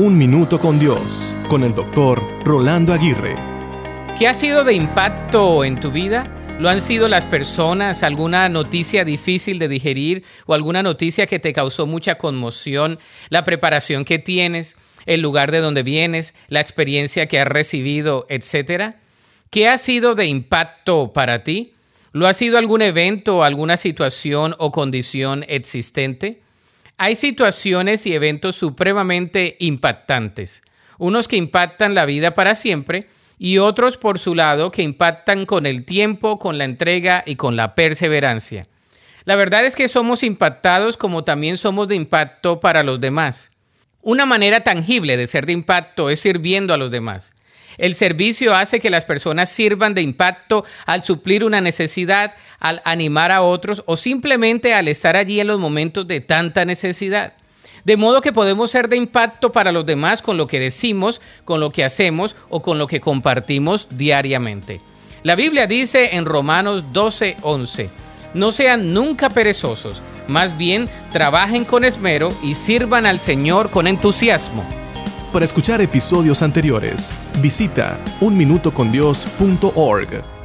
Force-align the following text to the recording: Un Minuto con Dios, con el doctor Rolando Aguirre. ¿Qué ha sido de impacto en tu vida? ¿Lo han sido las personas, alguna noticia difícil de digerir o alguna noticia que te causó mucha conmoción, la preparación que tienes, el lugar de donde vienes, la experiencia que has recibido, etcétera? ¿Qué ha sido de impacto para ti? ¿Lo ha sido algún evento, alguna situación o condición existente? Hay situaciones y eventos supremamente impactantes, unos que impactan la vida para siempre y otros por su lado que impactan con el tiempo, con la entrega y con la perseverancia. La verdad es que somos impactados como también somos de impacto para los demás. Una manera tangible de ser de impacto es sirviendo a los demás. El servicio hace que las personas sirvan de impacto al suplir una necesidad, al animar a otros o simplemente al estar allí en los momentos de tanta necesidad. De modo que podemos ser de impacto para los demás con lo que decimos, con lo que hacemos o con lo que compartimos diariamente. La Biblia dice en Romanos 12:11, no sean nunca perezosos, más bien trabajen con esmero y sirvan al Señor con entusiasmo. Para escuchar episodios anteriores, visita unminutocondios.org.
Un 0.00 0.16
Minuto 0.16 0.60
con 0.60 0.78
Dios, 0.78 1.34
con 1.48 1.64
el 1.64 1.74
doctor 1.74 2.22
Rolando 2.44 2.92
Aguirre. 2.92 3.34
¿Qué 4.16 4.28
ha 4.28 4.32
sido 4.32 4.62
de 4.62 4.72
impacto 4.72 5.64
en 5.64 5.80
tu 5.80 5.90
vida? 5.90 6.56
¿Lo 6.60 6.68
han 6.68 6.80
sido 6.80 7.08
las 7.08 7.26
personas, 7.26 8.04
alguna 8.04 8.48
noticia 8.48 9.04
difícil 9.04 9.58
de 9.58 9.66
digerir 9.66 10.22
o 10.46 10.54
alguna 10.54 10.84
noticia 10.84 11.26
que 11.26 11.40
te 11.40 11.52
causó 11.52 11.88
mucha 11.88 12.14
conmoción, 12.14 13.00
la 13.28 13.44
preparación 13.44 14.04
que 14.04 14.20
tienes, 14.20 14.76
el 15.04 15.20
lugar 15.20 15.50
de 15.50 15.58
donde 15.58 15.82
vienes, 15.82 16.32
la 16.46 16.60
experiencia 16.60 17.26
que 17.26 17.40
has 17.40 17.48
recibido, 17.48 18.24
etcétera? 18.28 19.00
¿Qué 19.50 19.66
ha 19.66 19.78
sido 19.78 20.14
de 20.14 20.26
impacto 20.26 21.12
para 21.12 21.42
ti? 21.42 21.74
¿Lo 22.12 22.28
ha 22.28 22.34
sido 22.34 22.58
algún 22.58 22.82
evento, 22.82 23.42
alguna 23.42 23.76
situación 23.76 24.54
o 24.58 24.70
condición 24.70 25.44
existente? 25.48 26.40
Hay 27.00 27.14
situaciones 27.14 28.06
y 28.06 28.14
eventos 28.14 28.56
supremamente 28.56 29.56
impactantes, 29.60 30.62
unos 30.98 31.28
que 31.28 31.36
impactan 31.36 31.94
la 31.94 32.04
vida 32.04 32.34
para 32.34 32.56
siempre 32.56 33.06
y 33.38 33.58
otros 33.58 33.96
por 33.96 34.18
su 34.18 34.34
lado 34.34 34.72
que 34.72 34.82
impactan 34.82 35.46
con 35.46 35.64
el 35.64 35.84
tiempo, 35.84 36.40
con 36.40 36.58
la 36.58 36.64
entrega 36.64 37.22
y 37.24 37.36
con 37.36 37.54
la 37.54 37.76
perseverancia. 37.76 38.66
La 39.24 39.36
verdad 39.36 39.64
es 39.64 39.76
que 39.76 39.86
somos 39.86 40.24
impactados 40.24 40.96
como 40.96 41.22
también 41.22 41.56
somos 41.56 41.86
de 41.86 41.94
impacto 41.94 42.58
para 42.58 42.82
los 42.82 43.00
demás. 43.00 43.52
Una 44.08 44.24
manera 44.24 44.62
tangible 44.62 45.18
de 45.18 45.26
ser 45.26 45.44
de 45.44 45.52
impacto 45.52 46.08
es 46.08 46.20
sirviendo 46.20 46.72
a 46.72 46.78
los 46.78 46.90
demás. 46.90 47.34
El 47.76 47.94
servicio 47.94 48.56
hace 48.56 48.80
que 48.80 48.88
las 48.88 49.04
personas 49.04 49.50
sirvan 49.50 49.92
de 49.92 50.00
impacto 50.00 50.64
al 50.86 51.04
suplir 51.04 51.44
una 51.44 51.60
necesidad, 51.60 52.32
al 52.58 52.80
animar 52.86 53.32
a 53.32 53.42
otros 53.42 53.82
o 53.84 53.98
simplemente 53.98 54.72
al 54.72 54.88
estar 54.88 55.14
allí 55.14 55.40
en 55.40 55.46
los 55.48 55.60
momentos 55.60 56.08
de 56.08 56.22
tanta 56.22 56.64
necesidad. 56.64 57.34
De 57.84 57.98
modo 57.98 58.22
que 58.22 58.32
podemos 58.32 58.70
ser 58.70 58.88
de 58.88 58.96
impacto 58.96 59.52
para 59.52 59.72
los 59.72 59.84
demás 59.84 60.22
con 60.22 60.38
lo 60.38 60.46
que 60.46 60.58
decimos, 60.58 61.20
con 61.44 61.60
lo 61.60 61.70
que 61.70 61.84
hacemos 61.84 62.34
o 62.48 62.62
con 62.62 62.78
lo 62.78 62.86
que 62.86 63.00
compartimos 63.00 63.88
diariamente. 63.90 64.80
La 65.22 65.34
Biblia 65.34 65.66
dice 65.66 66.16
en 66.16 66.24
Romanos 66.24 66.94
12:11, 66.94 67.90
no 68.32 68.52
sean 68.52 68.94
nunca 68.94 69.28
perezosos, 69.28 70.00
más 70.28 70.56
bien 70.56 70.88
trabajen 71.12 71.64
con 71.64 71.84
esmero 71.84 72.28
y 72.42 72.54
sirvan 72.54 73.06
al 73.06 73.18
Señor 73.18 73.70
con 73.70 73.88
entusiasmo. 73.88 74.64
Para 75.32 75.44
escuchar 75.44 75.80
episodios 75.80 76.42
anteriores, 76.42 77.12
visita 77.42 77.98
unminutocondios.org. 78.20 80.37